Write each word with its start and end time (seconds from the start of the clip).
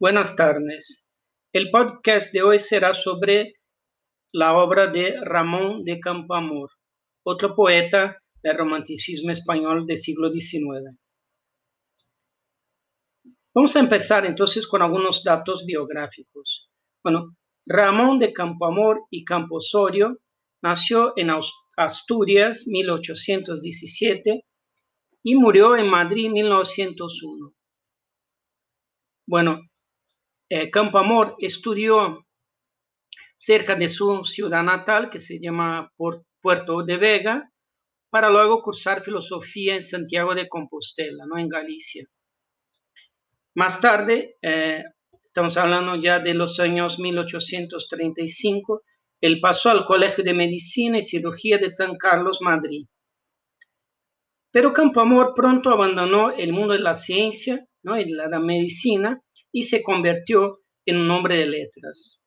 Buenas 0.00 0.34
tardes. 0.34 1.08
El 1.52 1.70
podcast 1.70 2.32
de 2.32 2.42
hoy 2.42 2.58
será 2.58 2.92
sobre 2.92 3.54
la 4.32 4.58
obra 4.58 4.88
de 4.88 5.20
Ramón 5.22 5.84
de 5.84 6.00
Campoamor, 6.00 6.68
otro 7.24 7.54
poeta 7.54 8.18
del 8.42 8.58
romanticismo 8.58 9.30
español 9.30 9.86
del 9.86 9.96
siglo 9.96 10.32
XIX. 10.32 10.98
Vamos 13.54 13.76
a 13.76 13.80
empezar 13.80 14.26
entonces 14.26 14.66
con 14.66 14.82
algunos 14.82 15.22
datos 15.22 15.64
biográficos. 15.64 16.68
Bueno, 17.04 17.36
Ramón 17.64 18.18
de 18.18 18.32
Campoamor 18.32 19.04
y 19.10 19.24
Camposorio 19.24 20.18
nació 20.60 21.12
en 21.16 21.30
Asturias 21.76 22.64
1817 22.66 24.44
y 25.22 25.36
murió 25.36 25.76
en 25.76 25.86
Madrid 25.86 26.30
1901. 26.30 27.54
Bueno, 29.26 29.60
eh, 30.48 30.70
estudió 31.38 32.26
cerca 33.36 33.74
de 33.74 33.88
su 33.88 34.24
ciudad 34.24 34.62
natal, 34.62 35.10
que 35.10 35.20
se 35.20 35.38
llama 35.40 35.92
Puerto 36.40 36.82
de 36.82 36.96
Vega, 36.96 37.50
para 38.10 38.30
luego 38.30 38.62
cursar 38.62 39.02
filosofía 39.02 39.74
en 39.74 39.82
Santiago 39.82 40.34
de 40.34 40.48
Compostela, 40.48 41.24
¿no? 41.26 41.36
en 41.38 41.48
Galicia. 41.48 42.04
Más 43.54 43.80
tarde, 43.80 44.36
eh, 44.40 44.84
estamos 45.24 45.56
hablando 45.56 45.96
ya 45.96 46.20
de 46.20 46.34
los 46.34 46.60
años 46.60 46.98
1835, 46.98 48.82
él 49.20 49.40
pasó 49.40 49.70
al 49.70 49.84
Colegio 49.84 50.22
de 50.22 50.34
Medicina 50.34 50.98
y 50.98 51.02
Cirugía 51.02 51.58
de 51.58 51.68
San 51.68 51.96
Carlos, 51.96 52.40
Madrid. 52.40 52.86
Pero 54.52 54.72
Campoamor 54.72 55.32
pronto 55.34 55.70
abandonó 55.70 56.30
el 56.30 56.52
mundo 56.52 56.74
de 56.74 56.80
la 56.80 56.94
ciencia 56.94 57.66
¿no? 57.82 57.98
y 57.98 58.08
la 58.10 58.38
medicina 58.38 59.23
y 59.54 59.62
se 59.62 59.84
convirtió 59.84 60.58
en 60.84 60.96
un 60.96 61.10
hombre 61.12 61.36
de 61.36 61.46
letras. 61.46 62.20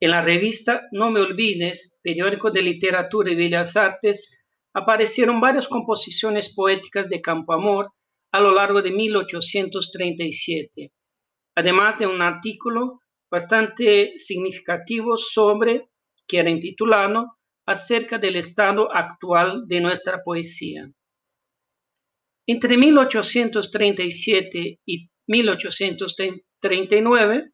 En 0.00 0.10
la 0.10 0.20
revista 0.20 0.82
No 0.90 1.12
me 1.12 1.20
olvides, 1.20 2.00
periódico 2.02 2.50
de 2.50 2.60
literatura 2.60 3.30
y 3.30 3.36
bellas 3.36 3.76
artes, 3.76 4.36
aparecieron 4.74 5.40
varias 5.40 5.68
composiciones 5.68 6.52
poéticas 6.52 7.08
de 7.08 7.22
Campoamor 7.22 7.92
a 8.32 8.40
lo 8.40 8.52
largo 8.52 8.82
de 8.82 8.90
1837, 8.90 10.92
además 11.54 12.00
de 12.00 12.08
un 12.08 12.20
artículo 12.20 13.00
bastante 13.30 14.14
significativo 14.16 15.16
sobre, 15.16 15.88
que 16.26 16.38
era 16.38 16.50
intitulado, 16.50 17.38
acerca 17.64 18.18
del 18.18 18.34
estado 18.34 18.92
actual 18.92 19.68
de 19.68 19.80
nuestra 19.80 20.20
poesía. 20.24 20.90
Entre 22.46 22.76
1837 22.76 24.80
y 24.84 25.10
1839, 25.26 27.50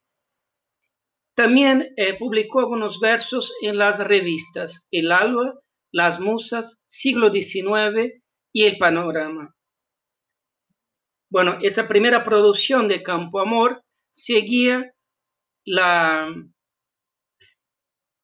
también 1.34 1.92
eh, 1.96 2.14
publicó 2.18 2.58
algunos 2.60 2.98
versos 2.98 3.54
en 3.62 3.78
las 3.78 4.00
revistas 4.00 4.88
El 4.90 5.12
Alba, 5.12 5.54
Las 5.92 6.18
Musas, 6.18 6.84
Siglo 6.88 7.30
XIX 7.30 8.20
y 8.52 8.64
El 8.64 8.78
Panorama. 8.78 9.54
Bueno, 11.30 11.58
esa 11.62 11.86
primera 11.86 12.24
producción 12.24 12.88
de 12.88 13.02
Campo 13.02 13.40
Amor 13.40 13.84
seguía 14.10 14.94
la, 15.64 16.34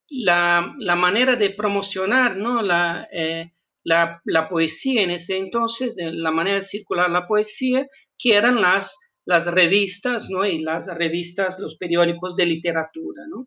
la, 0.08 0.96
manera 0.96 1.36
de 1.36 1.50
promocionar 1.50 2.36
¿no? 2.36 2.62
la, 2.62 3.06
eh, 3.12 3.53
la, 3.84 4.48
poesía 4.48 5.02
en 5.02 5.10
ese 5.10 5.36
entonces, 5.36 5.94
de 5.94 6.12
la 6.12 6.30
manera 6.30 6.56
de 6.56 6.62
circular 6.62 7.10
la 7.10 7.26
poesía, 7.26 7.86
que 8.18 8.34
eran 8.34 8.60
las, 8.60 8.96
las 9.26 9.46
revistas, 9.46 10.30
¿no? 10.30 10.44
Y 10.44 10.60
las 10.60 10.86
revistas, 10.86 11.58
los 11.60 11.76
periódicos 11.76 12.34
de 12.34 12.46
literatura, 12.46 13.24
¿no? 13.28 13.46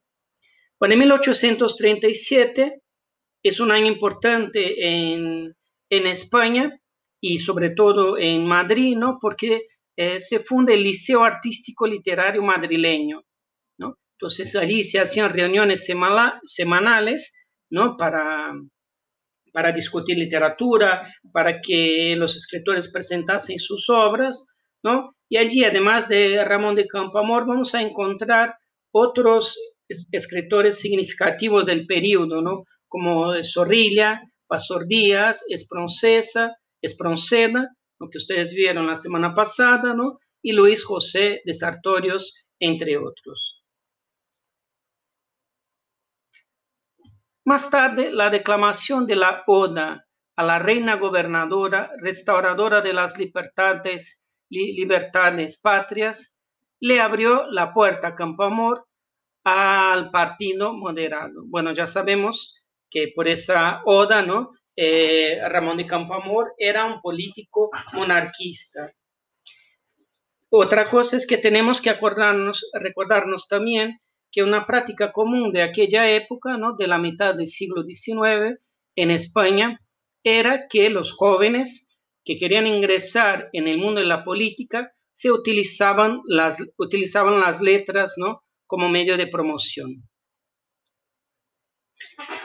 Bueno, 0.79 0.93
en 0.93 0.99
1837 0.99 2.81
es 3.43 3.59
un 3.59 3.71
año 3.71 3.87
importante 3.87 4.87
en, 4.87 5.55
España 5.89 6.79
y 7.21 7.39
sobre 7.39 7.69
todo 7.71 8.17
en 8.17 8.45
Madrid, 8.45 8.95
¿no? 8.95 9.17
Porque 9.19 9.67
eh, 9.95 10.19
se 10.19 10.39
funda 10.39 10.73
el 10.73 10.83
Liceo 10.83 11.23
Artístico 11.23 11.87
Literario 11.87 12.43
Madrileño, 12.43 13.23
¿no? 13.79 13.97
Entonces 14.15 14.55
allí 14.55 14.83
se 14.83 14.99
hacían 14.99 15.33
reuniones 15.33 15.85
semanales, 15.85 17.45
¿no? 17.69 17.95
Para, 17.97 18.53
para 19.57 19.71
discutir 19.71 20.15
literatura, 20.19 21.11
para 21.33 21.59
que 21.59 22.15
los 22.15 22.35
escritores 22.35 22.91
presentasen 22.91 23.57
sus 23.57 23.89
obras, 23.89 24.55
¿no? 24.83 25.15
Y 25.27 25.37
allí, 25.37 25.63
además 25.63 26.07
de 26.07 26.45
Ramón 26.45 26.75
de 26.75 26.85
Campoamor, 26.85 27.47
vamos 27.47 27.73
a 27.73 27.81
encontrar 27.81 28.55
otros 28.91 29.57
escritores 30.11 30.77
significativos 30.77 31.65
del 31.65 31.87
periodo, 31.87 32.39
¿no? 32.39 32.65
Como 32.87 33.33
Zorrilla, 33.41 34.21
Pastor 34.45 34.85
Díaz, 34.85 35.43
Esproncesa, 35.49 36.55
Espronceda, 36.79 37.67
lo 37.99 38.09
que 38.11 38.19
ustedes 38.19 38.53
vieron 38.53 38.85
la 38.85 38.95
semana 38.95 39.33
pasada, 39.33 39.95
¿no? 39.95 40.19
Y 40.39 40.51
Luis 40.51 40.85
José 40.85 41.41
de 41.45 41.53
Sartorios, 41.55 42.45
entre 42.59 42.95
otros. 42.99 43.56
Más 47.47 47.69
tarde, 47.69 48.11
la 48.11 48.29
declamación 48.29 49.07
de 49.07 49.15
la 49.15 49.45
Oda 49.47 50.05
a 50.35 50.43
la 50.43 50.59
reina 50.59 50.97
gobernadora, 50.97 51.89
restauradora 52.01 52.81
de 52.81 52.91
las 52.91 53.17
libertades, 53.17 54.27
libertades 54.49 55.57
patrias, 55.57 56.41
le 56.81 56.99
abrió 56.99 57.45
la 57.49 57.71
puerta 57.71 58.09
a 58.09 58.15
Campoamor 58.15 58.85
al 59.45 60.11
partido 60.11 60.73
moderado. 60.73 61.45
Bueno, 61.45 61.71
ya 61.71 61.87
sabemos 61.87 62.65
que 62.89 63.13
por 63.15 63.29
esa 63.29 63.81
oda, 63.85 64.21
¿no? 64.23 64.51
Eh, 64.75 65.39
Ramón 65.47 65.77
de 65.77 65.87
Campoamor 65.87 66.53
era 66.57 66.83
un 66.83 66.99
político 66.99 67.69
monarquista. 67.93 68.91
Otra 70.49 70.83
cosa 70.83 71.15
es 71.15 71.25
que 71.25 71.37
tenemos 71.37 71.79
que 71.79 71.91
acordarnos, 71.91 72.69
recordarnos 72.73 73.47
también 73.47 74.01
que 74.31 74.43
una 74.43 74.65
práctica 74.65 75.11
común 75.11 75.51
de 75.51 75.61
aquella 75.61 76.09
época, 76.11 76.57
¿no? 76.57 76.75
de 76.75 76.87
la 76.87 76.97
mitad 76.97 77.35
del 77.35 77.47
siglo 77.47 77.83
XIX 77.83 78.59
en 78.95 79.11
España, 79.11 79.79
era 80.23 80.67
que 80.67 80.89
los 80.89 81.11
jóvenes 81.11 81.97
que 82.25 82.37
querían 82.37 82.67
ingresar 82.67 83.49
en 83.53 83.67
el 83.67 83.77
mundo 83.77 84.01
de 84.01 84.07
la 84.07 84.23
política 84.23 84.91
se 85.13 85.31
utilizaban 85.31 86.21
las, 86.25 86.57
utilizaban 86.77 87.39
las 87.39 87.61
letras 87.61 88.15
¿no? 88.17 88.43
como 88.65 88.89
medio 88.89 89.17
de 89.17 89.27
promoción. 89.27 90.07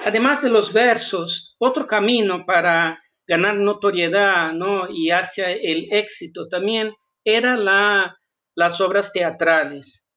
Además 0.05 0.43
de 0.43 0.51
los 0.51 0.73
versos, 0.73 1.57
otro 1.59 1.87
camino 1.87 2.47
para 2.47 3.03
ganar 3.27 3.57
notoriedad 3.57 4.53
¿no? 4.53 4.89
y 4.89 5.11
hacia 5.11 5.51
el 5.51 5.93
éxito 5.93 6.49
también 6.49 6.95
era 7.25 7.57
la, 7.57 8.17
las 8.55 8.81
obras 8.81 9.13
teatrales. 9.13 10.09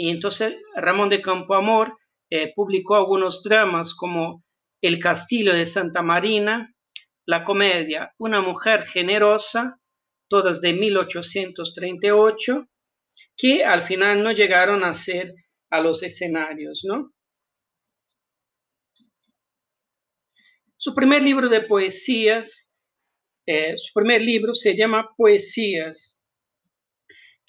Y 0.00 0.08
entonces 0.08 0.56
Ramón 0.74 1.10
de 1.10 1.20
Campoamor 1.20 1.94
eh, 2.30 2.54
publicó 2.56 2.96
algunos 2.96 3.42
dramas 3.42 3.94
como 3.94 4.42
El 4.80 4.98
Castillo 4.98 5.54
de 5.54 5.66
Santa 5.66 6.00
Marina, 6.00 6.74
la 7.26 7.44
comedia 7.44 8.10
Una 8.16 8.40
mujer 8.40 8.84
generosa, 8.84 9.78
todas 10.26 10.62
de 10.62 10.72
1838, 10.72 12.66
que 13.36 13.62
al 13.62 13.82
final 13.82 14.22
no 14.22 14.32
llegaron 14.32 14.84
a 14.84 14.94
ser 14.94 15.34
a 15.68 15.82
los 15.82 16.02
escenarios, 16.02 16.80
¿no? 16.84 17.12
Su 20.78 20.94
primer 20.94 21.22
libro 21.22 21.50
de 21.50 21.60
poesías, 21.60 22.74
eh, 23.46 23.76
su 23.76 23.92
primer 23.92 24.22
libro 24.22 24.54
se 24.54 24.74
llama 24.74 25.10
Poesías, 25.14 26.19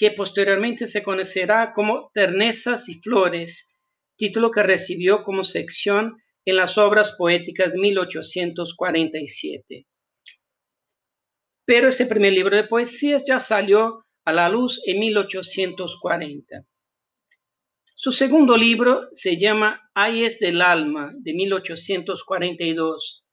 que 0.01 0.09
posteriormente 0.09 0.87
se 0.87 1.03
conocerá 1.03 1.73
como 1.73 2.09
Ternezas 2.11 2.89
y 2.89 2.99
Flores, 3.01 3.75
título 4.17 4.49
que 4.49 4.63
recibió 4.63 5.21
como 5.21 5.43
sección 5.43 6.17
en 6.43 6.55
las 6.55 6.79
obras 6.79 7.11
poéticas 7.19 7.73
de 7.73 7.79
1847. 7.81 9.85
Pero 11.65 11.89
ese 11.89 12.07
primer 12.07 12.33
libro 12.33 12.55
de 12.55 12.63
poesías 12.63 13.25
ya 13.27 13.39
salió 13.39 14.03
a 14.25 14.33
la 14.33 14.49
luz 14.49 14.81
en 14.87 14.97
1840. 15.01 16.65
Su 17.93 18.11
segundo 18.11 18.57
libro 18.57 19.07
se 19.11 19.37
llama 19.37 19.87
Ayes 19.93 20.39
del 20.39 20.63
Alma, 20.63 21.13
de 21.15 21.35
1842, 21.35 23.23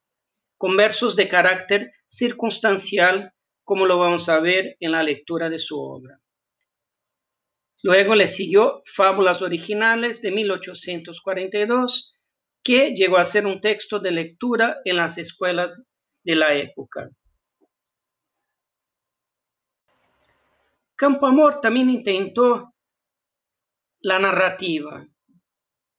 con 0.59 0.77
versos 0.77 1.17
de 1.17 1.31
carácter 1.31 1.93
circunstancial, 2.07 3.33
como 3.65 3.87
lo 3.87 3.97
vamos 3.97 4.29
a 4.29 4.39
ver 4.41 4.77
en 4.81 4.93
la 4.93 5.03
lectura 5.03 5.49
de 5.49 5.59
su 5.59 5.81
obra. 5.81 6.21
Luego 7.83 8.15
le 8.15 8.27
siguió 8.27 8.83
Fábulas 8.85 9.41
Originales 9.41 10.21
de 10.21 10.33
1842, 10.33 12.21
que 12.65 12.95
llegó 12.95 13.19
a 13.19 13.25
ser 13.25 13.47
un 13.47 13.61
texto 13.61 14.01
de 14.01 14.11
lectura 14.11 14.79
en 14.85 14.97
las 14.97 15.17
escuelas 15.19 15.85
de 16.25 16.35
la 16.35 16.55
época. 16.55 17.11
Campo 20.97 21.27
Amor 21.27 21.61
también 21.61 21.89
intentó 21.91 22.75
la 24.01 24.19
narrativa. 24.19 25.07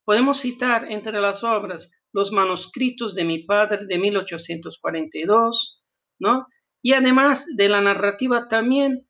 Podemos 0.04 0.40
citar 0.40 0.92
entre 0.92 1.22
las 1.22 1.44
obras 1.44 2.02
los 2.12 2.32
manuscritos 2.32 3.16
de 3.16 3.24
mi 3.24 3.44
padre 3.46 3.86
de 3.86 3.98
1842, 3.98 5.84
¿no? 6.20 6.48
Y 6.82 6.94
además 6.94 7.46
de 7.56 7.70
la 7.70 7.82
narrativa 7.82 8.48
también 8.48 9.09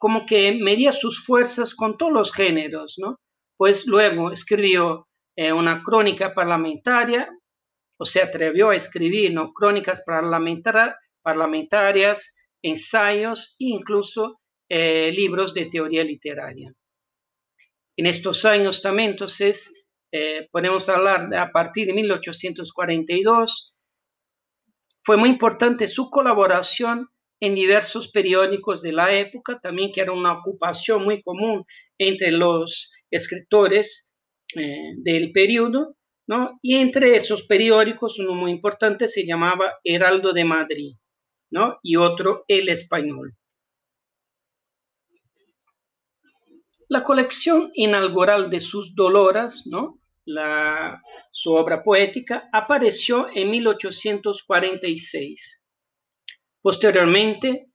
como 0.00 0.24
que 0.24 0.52
medía 0.54 0.92
sus 0.92 1.22
fuerzas 1.22 1.74
con 1.74 1.98
todos 1.98 2.10
los 2.10 2.32
géneros, 2.32 2.94
¿no? 2.96 3.20
Pues 3.58 3.86
luego 3.86 4.32
escribió 4.32 5.06
eh, 5.36 5.52
una 5.52 5.82
crónica 5.82 6.32
parlamentaria, 6.32 7.28
o 7.98 8.06
se 8.06 8.22
atrevió 8.22 8.70
a 8.70 8.76
escribir, 8.76 9.34
¿no? 9.34 9.52
Crónicas 9.52 10.02
parlamentarias, 11.22 12.34
ensayos 12.62 13.56
e 13.60 13.66
incluso 13.66 14.40
eh, 14.70 15.12
libros 15.14 15.52
de 15.52 15.66
teoría 15.66 16.02
literaria. 16.02 16.72
En 17.94 18.06
estos 18.06 18.46
años 18.46 18.80
también, 18.80 19.10
entonces, 19.10 19.84
eh, 20.12 20.48
podemos 20.50 20.88
hablar 20.88 21.34
a 21.34 21.52
partir 21.52 21.88
de 21.88 21.92
1842, 21.92 23.74
fue 25.02 25.18
muy 25.18 25.28
importante 25.28 25.88
su 25.88 26.08
colaboración 26.08 27.10
en 27.40 27.54
diversos 27.54 28.08
periódicos 28.08 28.82
de 28.82 28.92
la 28.92 29.14
época, 29.14 29.58
también 29.60 29.92
que 29.92 30.02
era 30.02 30.12
una 30.12 30.34
ocupación 30.34 31.04
muy 31.04 31.22
común 31.22 31.64
entre 31.98 32.30
los 32.30 32.92
escritores 33.10 34.14
eh, 34.54 34.94
del 34.98 35.32
periodo, 35.32 35.96
¿no? 36.26 36.58
Y 36.62 36.76
entre 36.76 37.16
esos 37.16 37.44
periódicos, 37.44 38.18
uno 38.18 38.34
muy 38.34 38.50
importante 38.50 39.08
se 39.08 39.26
llamaba 39.26 39.72
Heraldo 39.82 40.32
de 40.32 40.44
Madrid, 40.44 40.96
¿no? 41.50 41.78
Y 41.82 41.96
otro 41.96 42.44
El 42.46 42.68
Español. 42.68 43.34
La 46.88 47.04
colección 47.04 47.70
inaugural 47.74 48.50
de 48.50 48.60
sus 48.60 48.94
Doloras, 48.94 49.66
¿no? 49.66 49.98
La, 50.26 51.00
su 51.30 51.52
obra 51.52 51.82
poética, 51.82 52.50
apareció 52.52 53.28
en 53.32 53.50
1846 53.50 55.59
Posteriormente, 56.62 57.66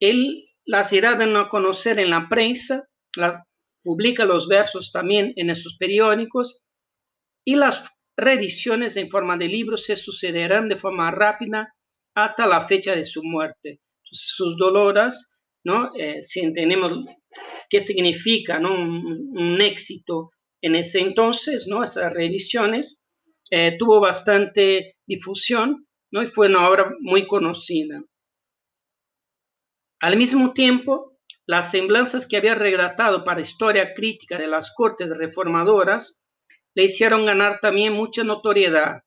él 0.00 0.44
las 0.64 0.92
irá 0.92 1.14
dando 1.14 1.38
a 1.40 1.48
conocer 1.48 1.98
en 1.98 2.10
la 2.10 2.28
prensa, 2.28 2.88
publica 3.82 4.24
los 4.24 4.48
versos 4.48 4.90
también 4.92 5.32
en 5.36 5.50
esos 5.50 5.76
periódicos 5.78 6.62
y 7.44 7.54
las 7.54 7.88
reediciones 8.16 8.96
en 8.96 9.08
forma 9.10 9.36
de 9.36 9.48
libros 9.48 9.84
se 9.84 9.96
sucederán 9.96 10.68
de 10.68 10.76
forma 10.76 11.10
rápida 11.10 11.72
hasta 12.14 12.46
la 12.46 12.66
fecha 12.66 12.96
de 12.96 13.04
su 13.04 13.22
muerte. 13.22 13.80
Sus 14.02 14.56
doloras, 14.56 15.36
¿no? 15.64 15.92
Eh, 15.96 16.22
si 16.22 16.40
entendemos 16.40 16.92
qué 17.68 17.80
significa 17.80 18.58
¿no? 18.58 18.74
un, 18.74 19.60
éxito 19.60 20.30
en 20.60 20.76
ese 20.76 21.00
entonces, 21.00 21.66
¿no? 21.68 21.82
esas 21.82 22.12
reediciones, 22.12 23.02
eh, 23.50 23.76
tuvo 23.78 24.00
bastante 24.00 24.96
difusión 25.06 25.86
¿no? 26.10 26.22
y 26.22 26.26
fue 26.26 26.48
una 26.48 26.68
obra 26.68 26.92
muy 27.00 27.26
conocida. 27.26 28.02
Al 30.06 30.16
mismo 30.16 30.52
tiempo, 30.52 31.18
las 31.48 31.72
semblanzas 31.72 32.28
que 32.28 32.36
había 32.36 32.54
redactado 32.54 33.24
para 33.24 33.40
historia 33.40 33.92
crítica 33.92 34.38
de 34.38 34.46
las 34.46 34.72
cortes 34.72 35.10
reformadoras 35.10 36.22
le 36.76 36.84
hicieron 36.84 37.26
ganar 37.26 37.58
también 37.60 37.92
mucha 37.92 38.22
notoriedad, 38.22 39.00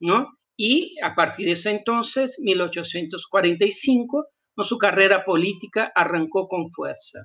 ¿no? 0.00 0.26
Y 0.56 0.96
a 1.04 1.14
partir 1.14 1.46
de 1.46 1.52
ese 1.52 1.70
entonces, 1.70 2.40
1845, 2.42 4.26
¿no? 4.56 4.64
su 4.64 4.76
carrera 4.76 5.24
política 5.24 5.92
arrancó 5.94 6.48
con 6.48 6.68
fuerza. 6.68 7.20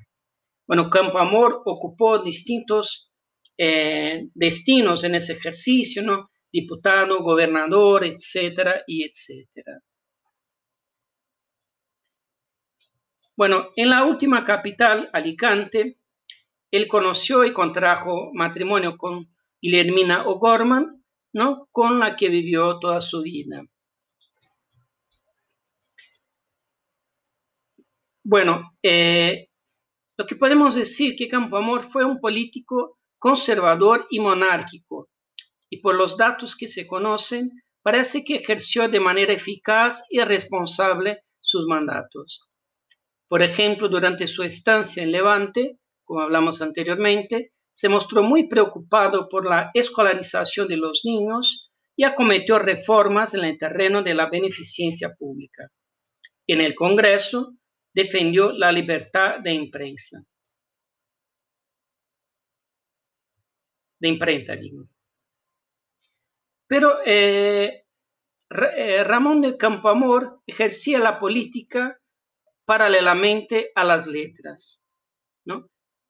Bueno, 0.67 0.91
Campo 0.91 1.17
Amor 1.17 1.63
ocupó 1.65 2.19
distintos 2.19 3.11
eh, 3.57 4.27
destinos 4.35 5.03
en 5.03 5.15
ese 5.15 5.33
ejercicio, 5.33 6.03
¿no? 6.03 6.29
Diputado, 6.53 7.23
gobernador, 7.23 8.05
etcétera, 8.05 8.83
y 8.85 9.03
etcétera. 9.03 9.81
Bueno, 13.37 13.69
en 13.75 13.89
la 13.89 14.05
última 14.05 14.45
capital, 14.45 15.09
Alicante, 15.11 15.99
él 16.71 16.87
conoció 16.87 17.43
y 17.43 17.51
contrajo 17.51 18.31
matrimonio 18.33 18.97
con 18.97 19.29
Guillermina 19.61 20.25
O'Gorman, 20.25 21.03
¿no? 21.33 21.67
con 21.71 21.99
la 21.99 22.15
que 22.15 22.29
vivió 22.29 22.79
toda 22.79 23.01
su 23.01 23.21
vida. 23.23 23.63
Bueno, 28.23 28.71
eh, 28.81 29.49
lo 30.17 30.25
que 30.25 30.35
podemos 30.37 30.73
decir 30.73 31.17
que 31.17 31.27
Campo 31.27 31.57
Amor 31.57 31.83
fue 31.83 32.05
un 32.05 32.21
político 32.21 32.99
conservador 33.19 34.07
y 34.09 34.19
monárquico, 34.19 35.09
y 35.69 35.81
por 35.81 35.95
los 35.95 36.15
datos 36.15 36.55
que 36.55 36.69
se 36.69 36.87
conocen, 36.87 37.51
parece 37.81 38.23
que 38.23 38.35
ejerció 38.35 38.87
de 38.87 38.99
manera 39.01 39.33
eficaz 39.33 40.05
y 40.09 40.21
responsable 40.21 41.23
sus 41.41 41.67
mandatos. 41.67 42.49
Por 43.27 43.41
ejemplo, 43.41 43.89
durante 43.89 44.27
su 44.27 44.43
estancia 44.43 45.03
en 45.03 45.11
Levante, 45.11 45.79
como 46.03 46.21
hablamos 46.21 46.61
anteriormente, 46.61 47.53
se 47.71 47.89
mostró 47.89 48.23
muy 48.23 48.47
preocupado 48.47 49.27
por 49.27 49.49
la 49.49 49.71
escolarización 49.73 50.67
de 50.67 50.77
los 50.77 51.01
niños 51.03 51.71
y 51.95 52.03
acometió 52.03 52.59
reformas 52.59 53.33
en 53.33 53.43
el 53.43 53.57
terreno 53.57 54.03
de 54.03 54.13
la 54.13 54.29
beneficencia 54.29 55.09
pública. 55.17 55.69
En 56.47 56.61
el 56.61 56.75
Congreso 56.75 57.55
defendió 57.93 58.51
la 58.51 58.71
libertad 58.71 59.39
de 59.41 59.53
imprenta. 59.53 60.21
De 63.99 64.07
imprenta, 64.09 64.55
digo. 64.55 64.87
Pero 66.67 66.99
eh, 67.05 67.85
eh, 68.77 69.03
Ramón 69.03 69.41
de 69.41 69.57
Campoamor 69.57 70.41
ejercía 70.45 70.99
la 70.99 71.17
política 71.19 71.99
paralelamente 72.65 73.71
a 73.75 73.83
las 73.83 74.07
letras. 74.07 74.81
¿no? 75.45 75.67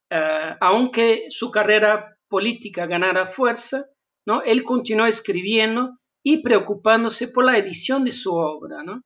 Eh, 0.09 0.55
aunque 0.61 1.25
su 1.29 1.51
carrera 1.51 2.17
política 2.27 2.85
ganara 2.85 3.25
fuerza, 3.25 3.85
¿no? 4.25 4.41
él 4.41 4.63
continuó 4.63 5.05
escribiendo 5.05 5.99
y 6.23 6.41
preocupándose 6.41 7.27
por 7.27 7.45
la 7.45 7.57
edición 7.57 8.03
de 8.03 8.11
su 8.11 8.33
obra. 8.33 8.83
¿no? 8.83 9.01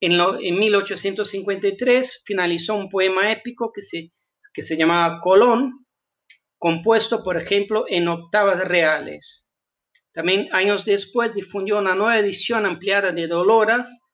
En, 0.00 0.12
en 0.12 0.58
1853 0.58 2.22
finalizó 2.24 2.74
un 2.74 2.88
poema 2.88 3.30
épico 3.32 3.72
que 3.72 3.82
se, 3.82 4.12
que 4.52 4.62
se 4.62 4.76
llamaba 4.76 5.20
Colón, 5.20 5.86
compuesto, 6.58 7.22
por 7.22 7.40
ejemplo, 7.40 7.86
en 7.88 8.08
octavas 8.08 8.66
reales. 8.66 9.52
También 10.14 10.48
años 10.52 10.84
después 10.84 11.34
difundió 11.34 11.78
una 11.78 11.94
nueva 11.94 12.18
edición 12.18 12.66
ampliada 12.66 13.12
de 13.12 13.26
Doloras, 13.26 14.08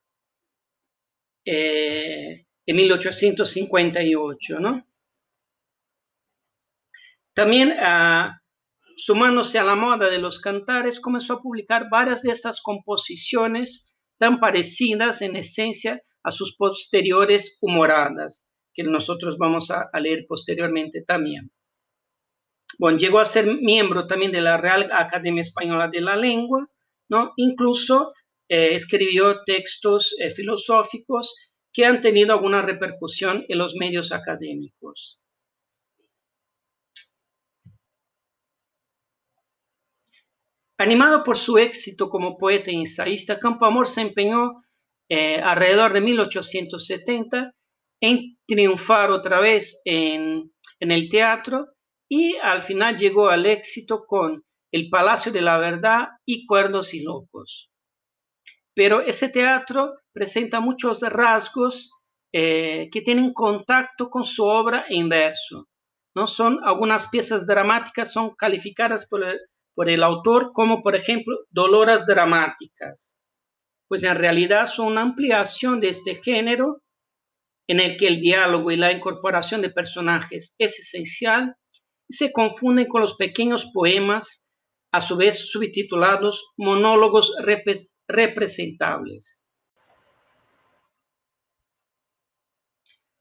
eh, 1.44 2.46
en 2.68 2.76
1858, 2.76 4.60
¿no? 4.60 4.86
También, 7.32 7.74
ah, 7.80 8.42
sumándose 8.94 9.58
a 9.58 9.64
la 9.64 9.74
moda 9.74 10.10
de 10.10 10.18
los 10.18 10.38
cantares, 10.38 11.00
comenzó 11.00 11.34
a 11.34 11.40
publicar 11.40 11.88
varias 11.90 12.22
de 12.22 12.30
estas 12.30 12.60
composiciones 12.60 13.96
tan 14.18 14.38
parecidas 14.38 15.22
en 15.22 15.36
esencia 15.36 16.02
a 16.22 16.30
sus 16.30 16.56
posteriores 16.56 17.56
humoradas, 17.62 18.52
que 18.74 18.82
nosotros 18.82 19.38
vamos 19.38 19.70
a, 19.70 19.88
leer 19.98 20.26
posteriormente 20.28 21.00
también. 21.00 21.50
Bueno, 22.78 22.98
llegó 22.98 23.18
a 23.18 23.24
ser 23.24 23.46
miembro 23.46 24.06
también 24.06 24.30
de 24.30 24.42
la 24.42 24.58
Real 24.58 24.90
Academia 24.92 25.40
Española 25.40 25.88
de 25.88 26.02
la 26.02 26.16
Lengua, 26.16 26.68
¿no? 27.08 27.32
Incluso 27.36 28.12
eh, 28.46 28.74
escribió 28.74 29.42
textos 29.46 30.14
eh, 30.18 30.30
filosóficos 30.30 31.47
que 31.78 31.86
han 31.86 32.00
tenido 32.00 32.32
alguna 32.32 32.60
repercusión 32.60 33.44
en 33.48 33.56
los 33.56 33.76
medios 33.76 34.10
académicos. 34.10 35.20
Animado 40.76 41.22
por 41.22 41.36
su 41.36 41.56
éxito 41.56 42.10
como 42.10 42.36
poeta 42.36 42.72
y 42.72 42.80
ensayista, 42.80 43.38
Campo 43.38 43.64
Amor 43.64 43.86
se 43.86 44.00
empeñó 44.00 44.64
eh, 45.08 45.36
alrededor 45.36 45.92
de 45.92 46.00
1870 46.00 47.54
en 48.00 48.36
triunfar 48.44 49.12
otra 49.12 49.38
vez 49.38 49.80
en, 49.84 50.52
en 50.80 50.90
el 50.90 51.08
teatro 51.08 51.68
y 52.08 52.34
al 52.38 52.60
final 52.60 52.96
llegó 52.96 53.28
al 53.28 53.46
éxito 53.46 54.04
con 54.04 54.44
El 54.72 54.88
Palacio 54.88 55.30
de 55.30 55.42
la 55.42 55.58
Verdad 55.58 56.08
y 56.26 56.44
Cuerdos 56.44 56.92
y 56.92 57.04
Locos. 57.04 57.67
Pero 58.78 59.00
ese 59.00 59.28
teatro 59.28 59.96
presenta 60.12 60.60
muchos 60.60 61.00
rasgos 61.00 61.90
eh, 62.32 62.88
que 62.92 63.00
tienen 63.00 63.32
contacto 63.32 64.08
con 64.08 64.22
su 64.22 64.44
obra 64.44 64.84
en 64.88 65.08
verso. 65.08 65.66
¿no? 66.14 66.28
Son 66.28 66.60
algunas 66.62 67.08
piezas 67.08 67.44
dramáticas, 67.44 68.12
son 68.12 68.36
calificadas 68.36 69.08
por 69.08 69.88
el, 69.88 70.02
autor 70.04 70.52
como, 70.52 70.80
por 70.80 70.94
ejemplo, 70.94 71.36
doloras 71.50 72.06
dramáticas. 72.06 73.20
Pues 73.88 74.04
en 74.04 74.14
realidad 74.14 74.66
son 74.66 74.86
una 74.92 75.00
ampliación 75.00 75.80
de 75.80 75.88
este 75.88 76.14
género 76.22 76.80
en 77.66 77.80
el 77.80 77.96
que 77.96 78.06
el 78.06 78.20
diálogo 78.20 78.70
y 78.70 78.76
la 78.76 78.92
incorporación 78.92 79.60
de 79.60 79.70
personajes 79.70 80.54
es 80.60 80.78
esencial, 80.78 81.56
se 82.08 82.30
confunden 82.30 82.86
con 82.86 83.00
los 83.00 83.16
pequeños 83.16 83.72
poemas, 83.74 84.52
a 84.92 85.00
su 85.00 85.16
vez 85.16 85.50
subtitulados 85.50 86.52
monólogos 86.56 87.34
representables. 88.08 89.46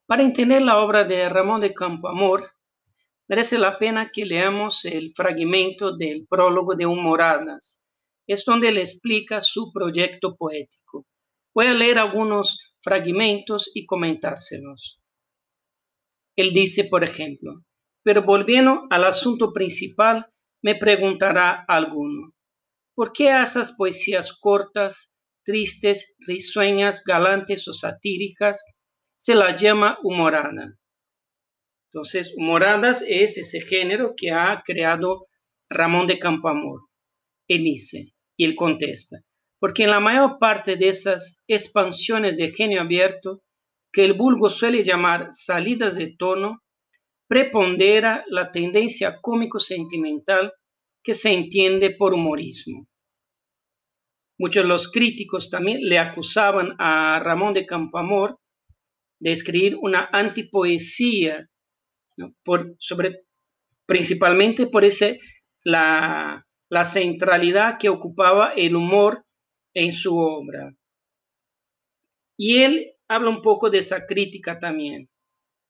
Para 0.08 0.24
entender 0.24 0.62
la 0.62 0.79
obra 0.79 1.03
de 1.03 1.27
Ramón 1.27 1.60
de 1.60 1.74
Campoamor, 1.74 2.50
merece 3.27 3.60
la 3.60 3.77
pena 3.77 4.10
que 4.10 4.25
leamos 4.25 4.86
el 4.86 5.13
fragmento 5.13 5.96
del 5.96 6.25
prólogo 6.27 6.75
de 6.75 6.86
Humoradas. 6.86 7.86
Es 8.25 8.46
donde 8.46 8.70
él 8.70 8.77
explica 8.77 9.41
su 9.41 9.74
proyecto 9.74 10.38
poético. 10.38 11.06
Voy 11.53 11.67
a 11.67 11.74
leer 11.74 12.00
algunos 12.00 12.74
fragmentos 12.79 13.70
y 13.74 13.86
comentárselos. 13.86 15.01
Él 16.38 16.53
dice, 16.53 16.86
por 16.86 17.03
ejemplo, 17.03 17.65
pero 18.03 18.22
volviendo 18.22 18.88
al 18.89 19.03
asunto 19.03 19.51
principal, 19.51 20.27
me 20.62 20.75
preguntará 20.75 21.65
alguno, 21.67 22.34
¿por 22.98 23.13
qué 23.13 23.30
a 23.30 23.44
esas 23.44 23.74
poesías 23.74 24.34
cortas, 24.34 25.20
tristes, 25.46 26.16
risueñas, 26.18 27.04
galantes 27.06 27.68
o 27.68 27.74
satíricas 27.74 28.66
se 29.18 29.36
las 29.36 29.62
llama 29.62 30.00
humorada? 30.01 30.80
Entonces, 31.92 32.34
humoradas 32.36 33.04
es 33.08 33.38
ese 33.38 33.62
género 33.62 34.16
que 34.18 34.32
ha 34.32 34.63
creado 34.66 35.27
Ramón 35.70 36.08
de 36.08 36.18
Campoamor. 36.18 36.88
Él 37.48 37.66
dice, 37.66 38.13
y 38.36 38.46
él 38.46 38.56
contesta, 38.56 39.18
porque 39.60 39.84
en 39.84 39.92
la 39.92 40.00
mayor 40.00 40.39
parte 40.39 40.75
de 40.75 40.89
esas 40.89 41.44
expansiones 41.48 42.36
de 42.36 42.51
genio 42.51 42.82
abierto, 42.82 43.44
que 43.94 44.06
el 44.06 44.13
vulgo 44.13 44.50
suele 44.50 44.84
llamar 44.84 45.27
salidas 45.30 45.94
de 45.94 46.16
tono, 46.18 46.63
prepondera 47.27 48.25
la 48.27 48.51
tendencia 48.51 49.20
cómico-sentimental 49.22 50.51
que 51.08 51.16
se 51.16 51.32
entiende 51.32 51.92
por 51.92 52.14
humorismo. 52.14 52.86
Muchos 54.38 54.64
de 54.64 54.68
los 54.68 54.92
críticos 54.92 55.50
también 55.50 55.80
le 55.82 56.00
acusaban 56.00 56.76
a 56.80 57.22
Ramón 57.24 57.54
de 57.54 57.66
Campoamor 57.66 58.38
de 59.18 59.32
escribir 59.32 59.78
una 59.80 60.10
antipoesía, 60.12 61.48
por, 62.44 62.76
sobre, 62.78 63.22
principalmente 63.86 64.68
por 64.68 64.84
ese, 64.84 65.22
la, 65.64 66.46
la 66.68 66.84
centralidad 66.84 67.78
que 67.80 67.88
ocupaba 67.88 68.52
el 68.52 68.76
humor 68.76 69.24
en 69.74 69.94
su 69.94 70.18
obra. 70.18 70.76
Y 72.38 72.64
él 72.64 72.96
habla 73.08 73.30
un 73.30 73.42
poco 73.42 73.70
de 73.70 73.78
esa 73.78 74.06
crítica 74.06 74.60
también. 74.60 75.10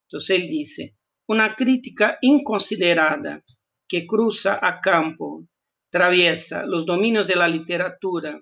Entonces 0.08 0.32
él 0.32 0.50
dice, 0.50 0.98
una 1.28 1.56
crítica 1.56 2.18
inconsiderada 2.22 3.44
que 3.88 4.06
cruza 4.06 4.60
a 4.62 4.82
campo, 4.82 5.46
traviesa 5.90 6.66
los 6.66 6.86
dominios 6.86 7.28
de 7.28 7.36
la 7.36 7.48
literatura, 7.48 8.42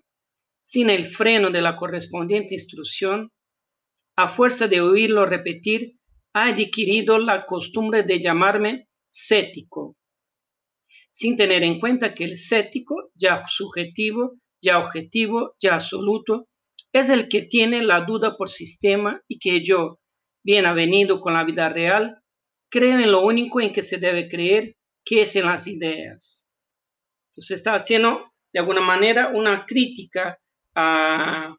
sin 0.59 0.89
el 0.89 1.05
freno 1.05 1.51
de 1.51 1.61
la 1.61 1.75
correspondiente 1.75 2.55
instrucción, 2.55 3.31
a 4.17 4.27
fuerza 4.27 4.67
de 4.67 4.81
oírlo 4.81 5.25
repetir, 5.25 5.99
ha 6.33 6.47
adquirido 6.47 7.17
la 7.19 7.45
costumbre 7.45 8.03
de 8.03 8.19
llamarme 8.19 8.87
cético, 9.09 9.95
sin 11.11 11.37
tener 11.37 11.63
en 11.63 11.79
cuenta 11.79 12.13
que 12.13 12.25
el 12.25 12.35
cético, 12.35 13.11
ya 13.13 13.41
subjetivo, 13.47 14.37
ya 14.61 14.79
objetivo, 14.79 15.55
ya 15.61 15.75
absoluto, 15.75 16.47
es 16.91 17.09
el 17.09 17.29
que 17.29 17.43
tiene 17.43 17.83
la 17.83 18.01
duda 18.01 18.35
por 18.37 18.49
sistema 18.49 19.21
y 19.27 19.39
que 19.39 19.63
yo, 19.63 19.99
bien 20.43 20.65
avenido 20.65 21.21
con 21.21 21.33
la 21.33 21.43
vida 21.43 21.69
real, 21.69 22.21
creen 22.69 22.99
en 22.99 23.11
lo 23.11 23.21
único 23.21 23.61
en 23.61 23.71
que 23.71 23.81
se 23.81 23.97
debe 23.97 24.27
creer, 24.27 24.75
que 25.05 25.21
es 25.21 25.35
en 25.35 25.45
las 25.45 25.67
ideas. 25.67 26.45
Entonces 27.31 27.57
está 27.57 27.75
haciendo 27.75 28.33
de 28.51 28.59
alguna 28.59 28.81
manera 28.81 29.29
una 29.29 29.65
crítica 29.65 30.39
a, 30.73 31.55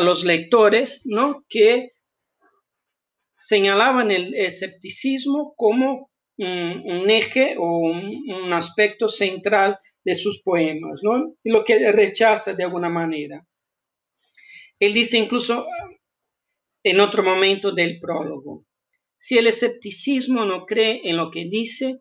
los 0.00 0.22
lectores, 0.22 1.02
¿no? 1.06 1.44
Que 1.48 1.90
señalaban 3.36 4.12
el 4.12 4.34
escepticismo 4.34 5.54
como 5.56 6.10
un, 6.36 7.10
eje 7.10 7.56
o 7.58 7.78
un, 7.78 8.52
aspecto 8.52 9.08
central 9.08 9.78
de 10.04 10.14
sus 10.14 10.42
poemas, 10.42 11.00
¿no? 11.02 11.34
Y 11.42 11.50
lo 11.50 11.64
que 11.64 11.90
rechaza 11.90 12.52
de 12.54 12.64
alguna 12.64 12.88
manera. 12.88 13.44
Él 14.78 14.94
dice 14.94 15.18
incluso 15.18 15.66
en 16.84 17.00
otro 17.00 17.24
momento 17.24 17.72
del 17.72 17.98
prólogo, 17.98 18.64
si 19.16 19.38
el 19.38 19.48
escepticismo 19.48 20.44
no 20.44 20.66
cree 20.66 21.00
en 21.08 21.16
lo 21.16 21.30
que 21.30 21.46
dice, 21.46 22.00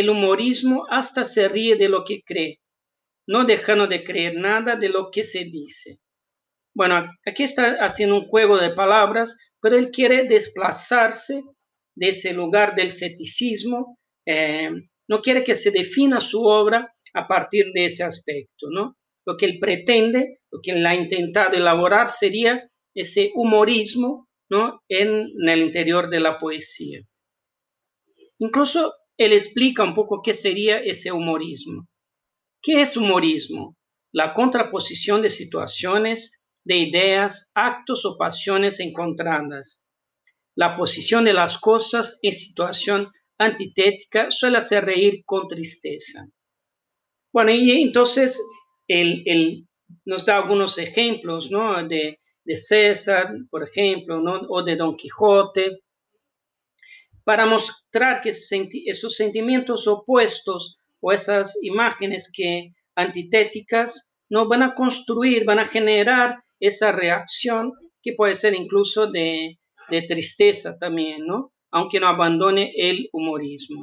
el 0.00 0.10
humorismo 0.10 0.86
hasta 0.90 1.24
se 1.24 1.48
ríe 1.48 1.76
de 1.76 1.88
lo 1.88 2.04
que 2.04 2.22
cree, 2.22 2.60
no 3.26 3.44
dejando 3.44 3.86
de 3.86 4.04
creer 4.04 4.36
nada 4.36 4.76
de 4.76 4.88
lo 4.88 5.10
que 5.10 5.24
se 5.24 5.44
dice. 5.44 5.98
Bueno, 6.74 7.10
aquí 7.26 7.42
está 7.42 7.84
haciendo 7.84 8.16
un 8.16 8.24
juego 8.24 8.58
de 8.58 8.70
palabras, 8.70 9.36
pero 9.60 9.76
él 9.76 9.90
quiere 9.90 10.24
desplazarse 10.24 11.42
de 11.96 12.08
ese 12.08 12.32
lugar 12.32 12.74
del 12.74 12.88
escepticismo, 12.88 13.98
eh, 14.26 14.70
no 15.08 15.20
quiere 15.20 15.42
que 15.42 15.54
se 15.54 15.70
defina 15.70 16.20
su 16.20 16.42
obra 16.42 16.94
a 17.14 17.26
partir 17.26 17.72
de 17.72 17.86
ese 17.86 18.04
aspecto, 18.04 18.68
¿no? 18.70 18.96
Lo 19.26 19.36
que 19.36 19.46
él 19.46 19.58
pretende, 19.58 20.38
lo 20.50 20.60
que 20.62 20.72
él 20.72 20.86
ha 20.86 20.94
intentado 20.94 21.56
elaborar 21.56 22.08
sería 22.08 22.68
ese 22.94 23.30
humorismo 23.34 24.28
¿no? 24.50 24.82
en, 24.88 25.26
el 25.46 25.60
interior 25.60 26.08
de 26.08 26.20
la 26.20 26.38
poesía. 26.38 27.00
Incluso 28.38 28.94
él 29.18 29.32
explica 29.32 29.82
un 29.82 29.94
poco 29.94 30.22
qué 30.22 30.32
sería 30.32 30.78
ese 30.78 31.10
humorismo. 31.10 31.88
¿Qué 32.62 32.80
es 32.80 32.96
humorismo? 32.96 33.76
La 34.12 34.32
contraposición 34.32 35.20
de 35.22 35.30
situaciones, 35.30 36.40
de 36.64 36.76
ideas, 36.76 37.50
actos 37.54 38.04
o 38.04 38.16
pasiones 38.16 38.80
encontradas. 38.80 39.86
La 40.54 40.76
posición 40.76 41.24
de 41.24 41.32
las 41.34 41.58
cosas 41.58 42.20
en 42.22 42.32
situación 42.32 43.08
antitética 43.38 44.30
suele 44.30 44.58
hacer 44.58 44.84
reír 44.84 45.22
con 45.24 45.48
tristeza. 45.48 46.26
Bueno, 47.32 47.50
y 47.50 47.82
entonces 47.82 48.40
él, 48.86 49.66
nos 50.04 50.26
da 50.26 50.36
algunos 50.36 50.78
ejemplos 50.78 51.50
¿no? 51.50 51.86
de, 51.86 52.20
de 52.44 52.56
César, 52.56 53.34
por 53.50 53.68
ejemplo, 53.68 54.22
o 54.48 54.62
de 54.62 54.76
Don 54.76 54.96
Quijote, 54.96 55.80
para 57.28 57.44
mostrar 57.44 58.22
que 58.22 58.30
esos 58.30 59.14
sentimientos 59.14 59.86
opuestos 59.86 60.78
o 60.98 61.12
esas 61.12 61.62
imágenes 61.62 62.32
que 62.32 62.72
antitéticas 62.94 64.16
no 64.30 64.48
van 64.48 64.62
a 64.62 64.72
construir, 64.72 65.44
van 65.44 65.58
a 65.58 65.66
generar 65.66 66.42
esa 66.58 66.90
reacción 66.90 67.74
que 68.02 68.14
puede 68.14 68.34
ser 68.34 68.54
incluso 68.54 69.08
de, 69.08 69.58
tristeza 70.08 70.78
también, 70.78 71.26
¿no? 71.26 71.52
Aunque 71.70 72.00
no 72.00 72.08
abandone 72.08 72.72
el 72.74 73.10
humorismo. 73.12 73.82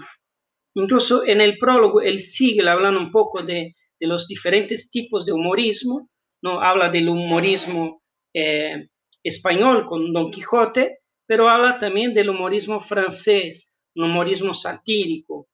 Incluso 0.74 1.24
en 1.24 1.40
el 1.40 1.60
prólogo 1.60 2.02
él 2.02 2.20
sigue 2.22 2.68
hablando 2.68 3.00
un 3.00 3.12
poco 3.12 3.44
de, 3.44 3.76
de 4.00 4.08
los 4.08 4.28
diferentes 4.28 4.90
tipos 4.90 5.24
de 5.24 5.34
humorismo, 5.34 6.10
¿no? 6.42 6.62
Habla 6.62 6.90
del 6.90 7.10
humorismo 7.10 8.02
eh, 8.34 8.88
español 9.24 9.86
con 9.86 10.12
Don 10.12 10.32
Quijote, 10.32 11.02
pero 11.28 11.50
habla 11.50 11.78
también 11.80 12.14
del 12.14 12.30
humorismo 12.30 12.80
francés, 12.80 13.80
un 13.96 14.06
humorismo 14.06 14.54
satírico, 14.54 15.48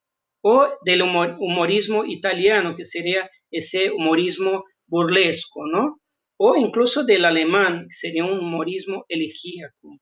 o 0.43 0.67
del 0.83 1.03
humorismo 1.03 2.03
italiano, 2.05 2.75
que 2.75 2.83
sería 2.83 3.29
ese 3.51 3.91
humorismo 3.91 4.63
burlesco, 4.87 5.67
¿no? 5.67 6.01
O 6.37 6.55
incluso 6.55 7.03
del 7.03 7.25
alemán, 7.25 7.85
que 7.89 7.95
sería 7.95 8.25
un 8.25 8.39
humorismo 8.39 9.05
elegíaco. 9.07 9.99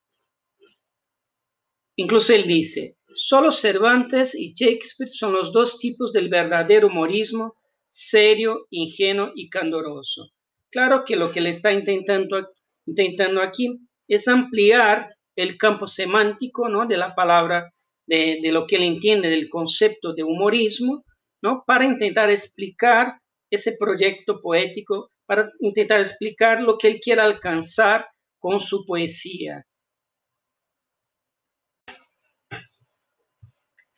Incluso 1.97 2.33
él 2.33 2.47
dice, 2.47 2.95
solo 3.13 3.51
Cervantes 3.51 4.33
y 4.33 4.53
Shakespeare 4.53 5.09
son 5.09 5.33
los 5.33 5.51
dos 5.51 5.79
tipos 5.79 6.13
del 6.13 6.29
verdadero 6.29 6.87
humorismo, 6.87 7.55
serio, 7.87 8.67
ingenuo 8.69 9.31
y 9.35 9.49
candoroso. 9.49 10.31
Claro 10.71 11.03
que 11.03 11.17
lo 11.17 11.31
que 11.31 11.41
le 11.41 11.49
está 11.49 11.73
intentando 11.73 12.47
intentando 12.85 13.41
aquí 13.41 13.79
es 14.07 14.27
ampliar 14.27 15.15
el 15.41 15.57
campo 15.57 15.87
semántico 15.87 16.67
¿no? 16.67 16.85
de 16.85 16.97
la 16.97 17.15
palabra, 17.15 17.73
de, 18.05 18.41
lo 18.51 18.67
que 18.67 18.75
él 18.75 18.83
entiende 18.83 19.29
del 19.29 19.49
concepto 19.49 20.13
de 20.13 20.23
humorismo, 20.23 21.05
¿no? 21.41 21.63
para 21.65 21.85
intentar 21.85 22.29
explicar 22.29 23.21
ese 23.49 23.77
proyecto 23.79 24.41
poético, 24.41 25.11
para 25.25 25.49
intentar 25.61 26.01
explicar 26.01 26.61
lo 26.61 26.77
que 26.77 26.87
él 26.87 26.99
quiere 26.99 27.21
alcanzar 27.21 28.07
con 28.37 28.59
su 28.59 28.85
poesía. 28.85 29.65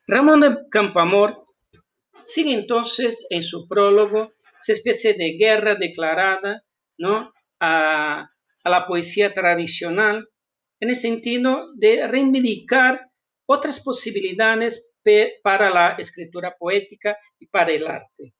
Ramón 0.07 0.41
de 0.41 0.57
Campamor 0.69 1.43
sigue 2.23 2.53
entonces 2.53 3.25
en 3.29 3.41
su 3.41 3.67
prólogo 3.67 4.33
esa 4.59 4.73
especie 4.73 5.15
de 5.15 5.37
guerra 5.37 5.73
declarada 5.73 6.63
¿no? 6.97 7.33
a, 7.59 8.29
a 8.63 8.69
la 8.69 8.85
poesía 8.85 9.33
tradicional, 9.33 10.27
en 10.81 10.89
el 10.89 10.95
sentido 10.95 11.69
de 11.75 12.07
reivindicar 12.07 13.09
otras 13.45 13.81
posibilidades 13.81 14.97
para 15.43 15.69
la 15.69 15.95
escritura 15.97 16.55
poética 16.57 17.17
y 17.39 17.47
para 17.47 17.71
el 17.71 17.87
arte. 17.87 18.33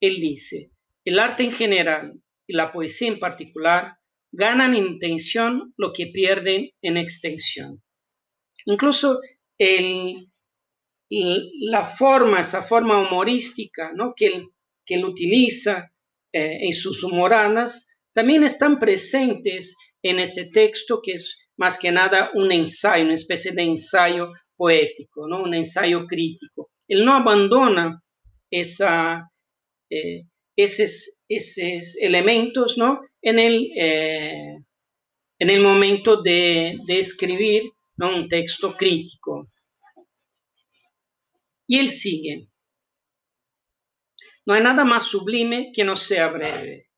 Él 0.00 0.16
dice, 0.16 0.70
el 1.04 1.18
arte 1.18 1.44
en 1.44 1.52
general 1.52 2.22
y 2.46 2.54
la 2.54 2.72
poesía 2.72 3.08
en 3.08 3.18
particular 3.18 3.96
ganan 4.30 4.74
en 4.74 4.86
intención 4.86 5.74
lo 5.76 5.92
que 5.92 6.06
pierden 6.06 6.70
en 6.82 6.96
extensión. 6.96 7.82
Incluso 8.66 9.20
la 11.08 11.84
forma, 11.84 12.40
esa 12.40 12.62
forma 12.62 12.98
humorística 12.98 13.92
¿no? 13.94 14.14
que, 14.14 14.26
él, 14.26 14.48
que 14.84 14.94
él 14.96 15.04
utiliza 15.04 15.92
eh, 16.32 16.58
en 16.62 16.72
sus 16.72 17.02
humoradas, 17.04 17.96
también 18.12 18.44
están 18.44 18.78
presentes 18.78 19.76
en 20.02 20.18
ese 20.18 20.50
texto 20.50 21.00
que 21.02 21.12
es 21.12 21.41
más 21.56 21.78
que 21.78 21.92
nada 21.92 22.30
un 22.34 22.50
ensayo, 22.52 23.04
una 23.04 23.14
especie 23.14 23.52
de 23.52 23.62
ensayo 23.62 24.32
poético, 24.56 25.26
¿no? 25.28 25.42
un 25.42 25.54
ensayo 25.54 26.06
crítico. 26.06 26.70
Él 26.88 27.04
no 27.04 27.14
abandona 27.14 28.02
esa, 28.50 29.30
eh, 29.90 30.24
esos, 30.56 31.24
esos, 31.28 31.96
elementos 32.00 32.76
¿no? 32.78 33.00
en, 33.20 33.38
el, 33.38 33.70
eh, 33.76 34.58
en 35.38 35.50
el 35.50 35.60
momento 35.60 36.22
de, 36.22 36.78
de 36.86 36.98
escribir 36.98 37.64
¿no? 37.96 38.14
un 38.14 38.28
texto 38.28 38.74
crítico. 38.76 39.48
Y 41.66 41.78
él 41.78 41.90
sigue. 41.90 42.48
No 44.44 44.54
hay 44.54 44.62
nada 44.62 44.84
más 44.84 45.04
sublime 45.04 45.70
que 45.72 45.84
no 45.84 45.96
sea 45.96 46.28
breve. 46.28 46.88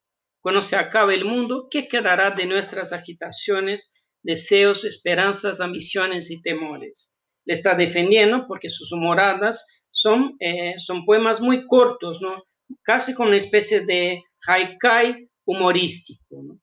Cuando 0.40 0.62
se 0.62 0.76
acabe 0.76 1.14
el 1.14 1.24
mundo, 1.24 1.68
¿qué 1.70 1.88
quedará 1.88 2.30
de 2.30 2.46
nuestras 2.46 2.92
agitaciones, 2.92 4.03
deseos, 4.24 4.84
esperanzas, 4.84 5.60
ambiciones 5.60 6.32
y 6.32 6.42
temores? 6.42 7.16
Le 7.44 7.52
está 7.54 7.76
defendiendo 7.76 8.46
porque 8.48 8.68
sus 8.68 8.90
moradas 8.92 9.64
son, 9.92 10.34
eh, 10.40 10.74
son 10.78 11.04
poemas 11.04 11.40
muy 11.40 11.66
cortos, 11.66 12.20
¿no? 12.20 12.42
casi 12.82 13.14
con 13.14 13.28
una 13.28 13.36
especie 13.36 13.84
de 13.84 14.22
haikai 14.46 15.28
humorístico. 15.44 16.58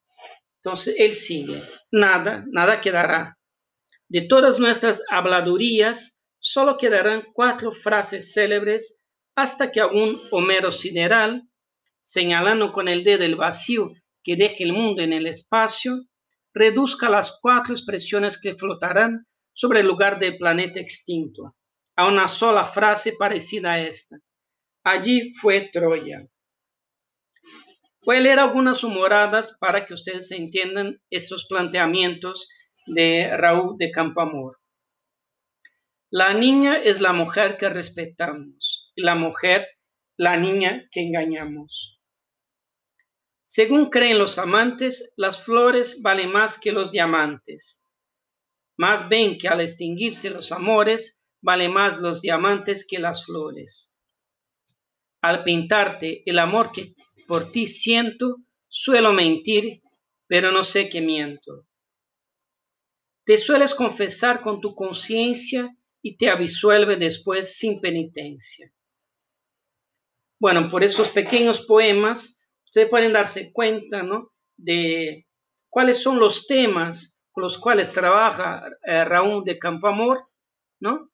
Entonces 0.58 0.96
él 0.98 1.14
sigue, 1.14 1.64
nada, 1.92 2.44
nada 2.52 2.82
quedará. 2.82 3.38
De 4.08 4.22
todas 4.22 4.60
nuestras 4.60 5.02
habladurías, 5.10 6.24
solo 6.40 6.78
quedarán 6.78 7.24
cuatro 7.34 7.72
frases 7.72 8.34
célebres 8.34 9.04
hasta 9.36 9.72
que 9.72 9.80
algún 9.80 10.22
Homero 10.32 10.72
sideral, 10.72 11.44
señalando 12.00 12.72
con 12.74 12.88
el 12.88 13.04
dedo 13.04 13.24
el 13.24 13.36
vacío 13.36 13.92
que 14.24 14.36
deje 14.36 14.64
el 14.64 14.74
mundo 14.74 15.02
en 15.02 15.14
el 15.14 15.26
espacio, 15.26 16.04
reduzca 16.54 17.10
las 17.10 17.40
cuatro 17.42 17.74
expresiones 17.74 18.40
que 18.40 18.56
flotarán 18.56 19.28
sobre 19.54 19.82
el 19.82 19.88
lugar 19.88 20.20
del 20.20 20.38
planeta 20.38 20.80
extinto 20.80 21.56
a 21.96 22.08
una 22.08 22.28
sola 22.28 22.66
frase 22.66 23.14
parecida 23.18 23.74
a 23.74 23.82
esta. 23.82 24.18
Allí 24.84 25.34
fue 25.36 25.70
Troya. 25.72 26.28
Voy 28.04 28.18
a 28.18 28.20
leer 28.22 28.40
algunas 28.40 28.84
humoradas 28.84 29.58
para 29.60 29.86
que 29.86 29.94
ustedes 29.94 30.32
entiendan 30.32 31.00
esos 31.12 31.46
planteamientos 31.48 32.50
de 32.88 33.30
Raúl 33.38 33.78
de 33.78 33.92
Campamor. 33.92 34.58
La 36.10 36.34
niña 36.34 36.78
es 36.78 37.00
la 37.00 37.14
mujer 37.14 37.58
que 37.58 37.70
respetamos 37.70 38.92
y 38.96 39.04
la 39.04 39.16
mujer 39.16 39.68
la 40.18 40.36
niña 40.38 40.88
que 40.92 41.02
engañamos. 41.02 42.01
Según 43.54 43.90
creen 43.90 44.18
los 44.18 44.38
amantes, 44.38 45.14
las 45.18 45.44
flores 45.44 46.02
valen 46.02 46.32
más 46.32 46.58
que 46.58 46.72
los 46.72 46.90
diamantes. 46.90 47.86
Más 48.78 49.10
ven 49.10 49.38
que 49.38 49.50
al 49.50 49.60
extinguirse 49.60 50.30
los 50.30 50.54
amores, 50.54 51.22
vale 51.42 51.68
más 51.68 52.00
los 52.00 52.22
diamantes 52.22 52.88
que 52.88 52.98
las 52.98 53.26
flores. 53.26 53.94
Al 55.22 55.44
pintarte 55.44 56.24
el 56.26 56.40
amor 56.40 56.72
que 56.72 56.96
por 57.28 57.52
ti 57.52 57.68
siento, 57.68 58.38
suelo 58.70 59.12
mentir, 59.12 59.82
pero 60.28 60.54
no 60.54 60.64
sé 60.64 60.88
qué 60.88 61.02
miento. 61.02 61.68
Te 63.26 63.38
sueles 63.38 63.74
confesar 63.74 64.40
con 64.40 64.62
tu 64.62 64.74
conciencia 64.74 65.76
y 66.02 66.16
te 66.16 66.30
abisuelve 66.30 66.96
después 66.96 67.58
sin 67.58 67.82
penitencia. 67.82 68.74
Bueno, 70.40 70.70
por 70.70 70.86
esos 70.86 71.10
pequeños 71.10 71.66
poemas, 71.66 72.41
ustedes 72.72 72.90
pueden 72.90 73.12
darse 73.12 73.52
cuenta, 73.52 74.02
¿no? 74.02 74.32
De 74.58 75.28
cuáles 75.70 76.02
son 76.02 76.20
los 76.20 76.48
temas 76.48 77.26
con 77.32 77.44
los 77.44 77.58
cuales 77.58 77.92
trabaja 77.92 78.64
eh, 78.86 79.04
Raúl 79.04 79.44
de 79.44 79.60
Campoamor, 79.60 80.30
¿no? 80.80 81.10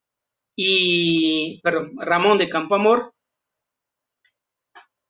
Y, 0.56 1.60
Ramón 1.64 2.38
de 2.38 2.50
Campoamor. 2.50 3.14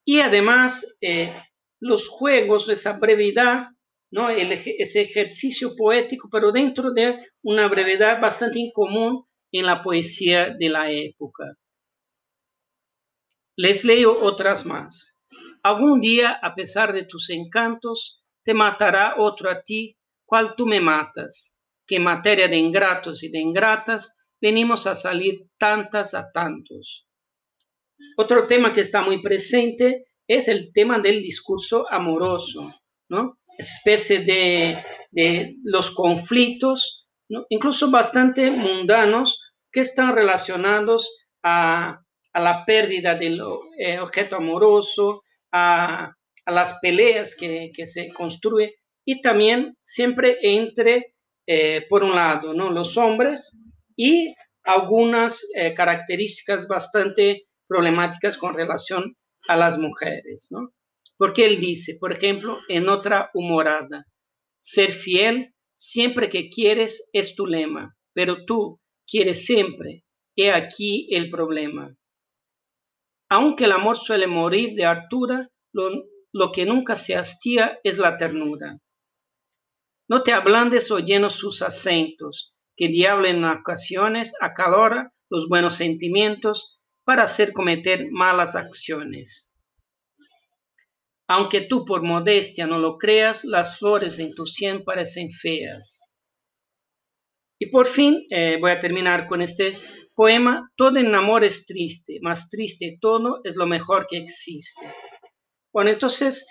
Y 0.05 0.21
además, 0.21 0.97
eh, 1.01 1.33
los 1.81 2.07
juegos, 2.07 2.69
esa 2.69 2.97
brevedad, 2.97 3.67
¿no? 4.09 4.29
ese 4.29 5.01
ejercicio 5.01 5.75
poético, 5.75 6.29
pero 6.31 6.53
dentro 6.53 6.91
de 6.93 7.19
una 7.43 7.67
brevedad 7.67 8.21
bastante 8.21 8.59
incomún 8.59 9.25
en 9.51 9.65
la 9.65 9.81
poesía 9.81 10.55
de 10.57 10.69
la 10.69 10.91
época. 10.91 11.43
Les 13.57 13.83
leo 13.83 14.17
otras 14.21 14.65
más. 14.65 15.16
Algún 15.69 15.99
día, 15.99 16.39
a 16.41 16.55
pesar 16.55 16.93
de 16.93 17.03
tus 17.03 17.29
encantos, 17.29 18.23
te 18.43 18.53
matará 18.53 19.15
otro 19.17 19.49
a 19.49 19.61
ti, 19.61 19.97
cual 20.25 20.55
tú 20.55 20.65
me 20.65 20.79
matas, 20.79 21.59
que 21.85 21.97
en 21.97 22.03
materia 22.03 22.47
de 22.47 22.57
ingratos 22.57 23.23
y 23.23 23.29
de 23.29 23.39
ingratas 23.39 24.25
venimos 24.39 24.87
a 24.87 24.95
salir 24.95 25.47
tantas 25.57 26.13
a 26.13 26.31
tantos. 26.31 27.07
Otro 28.17 28.47
tema 28.47 28.73
que 28.73 28.81
está 28.81 29.01
muy 29.01 29.21
presente 29.21 30.05
es 30.27 30.47
el 30.47 30.71
tema 30.71 30.99
del 30.99 31.21
discurso 31.21 31.85
amoroso, 31.89 32.73
¿no? 33.09 33.39
Especie 33.57 34.19
de, 34.19 34.77
de 35.11 35.55
los 35.63 35.91
conflictos 35.91 37.07
incluso 37.49 37.89
bastante 37.91 38.49
mundanos, 38.51 39.53
que 39.71 39.81
están 39.81 40.15
relacionados 40.15 41.25
a, 41.43 42.01
la 42.33 42.65
pérdida 42.65 43.15
del 43.15 43.41
objeto 43.41 44.35
amoroso, 44.35 45.23
a, 45.51 46.11
las 46.45 46.79
peleas 46.81 47.35
que, 47.35 47.71
se 47.85 48.09
construyen 48.13 48.71
y 49.05 49.21
también 49.21 49.75
siempre 49.81 50.37
entre, 50.41 51.13
eh, 51.45 51.85
por 51.89 52.03
un 52.03 52.15
lado, 52.15 52.53
¿no? 52.53 52.71
los 52.71 52.95
hombres 52.97 53.63
y 53.95 54.33
algunas 54.63 55.45
eh, 55.55 55.73
características 55.73 56.67
bastante 56.67 57.47
problemáticas 57.67 58.37
con 58.37 58.53
relación 58.53 59.15
a 59.49 59.57
las 59.57 59.77
mujeres. 59.77 60.47
¿no? 60.51 60.69
Porque 61.17 61.45
él 61.45 61.59
dice, 61.59 61.97
por 61.99 62.13
ejemplo, 62.13 62.59
en 62.69 62.87
otra 62.87 63.29
humorada, 63.33 64.05
ser 64.59 64.91
fiel 64.91 65.53
Siempre 65.79 66.27
que 66.27 66.49
quieres 66.49 67.07
es 67.13 67.35
tu 67.35 67.45
lema, 67.45 67.95
pero 68.11 68.45
tú 68.45 68.79
quieres 69.05 69.45
siempre. 69.45 70.03
He 70.35 70.51
aquí 70.51 71.07
el 71.11 71.29
problema. 71.29 71.95
Aunque 73.29 73.65
el 73.65 73.73
amor 73.73 73.97
suele 73.97 74.27
morir 74.27 74.75
de 74.75 74.85
hartura, 74.85 75.49
lo, 75.73 76.51
que 76.51 76.65
nunca 76.65 76.95
se 76.95 77.15
hastía 77.15 77.79
es 77.83 77.97
la 77.97 78.17
ternura. 78.17 78.79
No 80.07 80.23
te 80.23 80.31
ablandes 80.31 80.91
oyendo 80.91 81.29
sus 81.29 81.61
acentos, 81.61 82.53
que 82.77 82.87
diablo 82.87 83.27
en 83.27 83.43
ocasiones 83.43 84.33
acalora 84.39 85.13
los 85.29 85.49
buenos 85.49 85.75
sentimientos 85.75 86.79
para 87.03 87.23
hacer 87.23 87.51
cometer 87.51 88.07
malas 88.11 88.55
acciones. 88.55 89.53
Aunque 91.27 91.61
tú 91.61 91.83
por 91.83 92.03
modestia 92.03 92.67
no 92.67 92.77
lo 92.79 92.97
creas, 92.97 93.43
las 93.43 93.79
flores 93.79 94.19
en 94.19 94.33
tu 94.33 94.45
sien 94.45 94.85
parecen 94.85 95.29
feas. 95.31 96.13
Y 97.59 97.65
por 97.67 97.87
fin 97.87 98.25
eh, 98.29 98.57
voy 98.61 98.71
a 98.71 98.79
terminar 98.79 99.27
con 99.27 99.41
este 99.41 99.77
poema. 100.17 100.71
Todo 100.75 100.97
en 100.97 101.13
amor 101.13 101.43
es 101.43 101.67
triste, 101.67 102.17
más 102.21 102.49
triste 102.49 102.97
todo 102.99 103.39
es 103.43 103.55
lo 103.55 103.67
mejor 103.67 104.07
que 104.09 104.17
existe. 104.17 104.91
Bueno, 105.71 105.91
entonces 105.91 106.47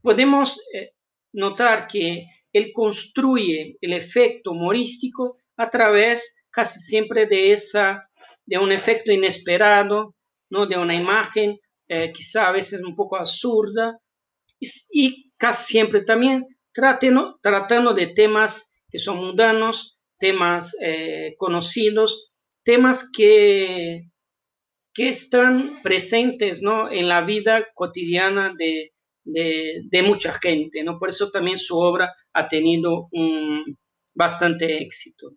podemos 0.00 0.60
eh, 0.72 0.92
notar 1.32 1.88
que 1.88 2.24
él 2.52 2.70
construye 2.72 3.76
el 3.80 3.92
efecto 3.92 4.52
humorístico 4.52 5.38
a 5.56 5.68
través 5.68 6.44
casi 6.50 6.78
siempre 6.78 7.26
de 7.26 7.52
esa 7.52 8.08
de 8.46 8.58
un 8.58 8.70
efecto 8.70 9.10
inesperado, 9.10 10.14
¿no? 10.50 10.66
de 10.66 10.76
una 10.76 10.94
imagen 10.94 11.58
eh, 11.88 12.12
quizá 12.12 12.48
a 12.48 12.52
veces 12.52 12.82
un 12.82 12.94
poco 12.94 13.16
absurda, 13.16 13.98
y, 14.60 15.32
casi 15.36 15.72
siempre 15.72 16.02
también 16.02 16.46
tratando, 16.72 17.38
tratando 17.42 17.92
de 17.94 18.06
temas 18.08 18.80
que 18.88 18.98
son 18.98 19.16
mundanos, 19.16 19.98
temas 20.22 20.76
eh, 20.80 21.34
conocidos, 21.36 22.32
temas 22.62 23.10
que, 23.12 24.04
que 24.94 25.08
están 25.08 25.82
presentes 25.82 26.62
¿no? 26.62 26.88
en 26.88 27.08
la 27.08 27.22
vida 27.22 27.66
cotidiana 27.74 28.54
de, 28.56 28.92
de, 29.24 30.02
mucha 30.04 30.32
gente. 30.34 30.84
¿no? 30.84 31.00
Por 31.00 31.08
eso 31.08 31.32
también 31.32 31.58
su 31.58 31.76
obra 31.76 32.14
ha 32.34 32.46
tenido 32.46 33.08
un, 33.10 33.76
bastante 34.14 34.80
éxito. 34.80 35.32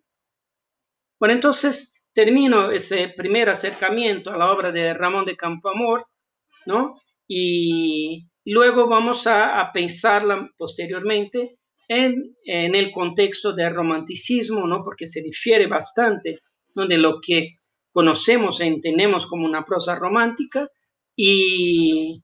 Bueno, 1.18 1.34
entonces 1.34 2.06
termino 2.12 2.70
ese 2.70 3.08
primer 3.08 3.48
acercamiento 3.48 4.30
a 4.30 4.38
la 4.38 4.52
obra 4.52 4.70
de 4.70 4.94
Ramón 4.94 5.24
de 5.24 5.36
Campoamor, 5.36 6.06
¿no? 6.64 6.94
Y 7.26 8.28
luego 8.44 8.86
vamos 8.86 9.26
a, 9.26 9.68
pensarla 9.74 10.48
posteriormente 10.56 11.58
en, 11.88 12.36
en, 12.44 12.74
el 12.74 12.90
contexto 12.92 13.52
del 13.52 13.74
romanticismo, 13.74 14.66
¿no? 14.66 14.82
Porque 14.82 15.06
se 15.06 15.22
difiere 15.22 15.66
bastante 15.66 16.40
¿no? 16.74 16.86
de 16.86 16.98
lo 16.98 17.20
que 17.20 17.58
conocemos 17.92 18.60
e 18.60 18.66
entendemos 18.66 19.26
como 19.26 19.46
una 19.46 19.64
prosa 19.64 19.96
romántica, 19.96 20.68
y, 21.14 22.22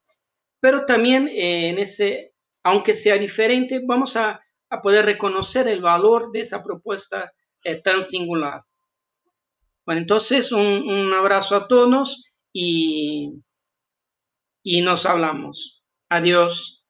pero 0.60 0.84
también 0.84 1.28
eh, 1.28 1.70
en 1.70 1.78
ese, 1.78 2.34
aunque 2.62 2.94
sea 2.94 3.16
diferente, 3.16 3.80
vamos 3.86 4.16
a, 4.16 4.40
a 4.68 4.82
poder 4.82 5.04
reconocer 5.06 5.68
el 5.68 5.80
valor 5.80 6.30
de 6.32 6.40
esa 6.40 6.62
propuesta 6.62 7.32
eh, 7.64 7.76
tan 7.76 8.02
singular. 8.02 8.60
Bueno, 9.84 10.00
entonces 10.00 10.52
un, 10.52 10.88
un 10.88 11.12
abrazo 11.12 11.56
a 11.56 11.68
todos 11.68 12.24
y, 12.52 13.42
y 14.62 14.80
nos 14.82 15.06
hablamos. 15.06 15.82
Adiós. 16.08 16.81